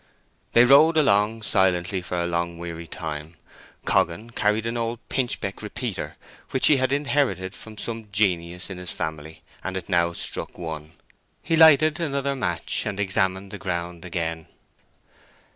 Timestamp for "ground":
13.59-14.03